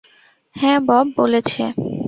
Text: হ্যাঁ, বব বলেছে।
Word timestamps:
হ্যাঁ, 0.55 0.79
বব 0.87 1.05
বলেছে। 1.17 1.63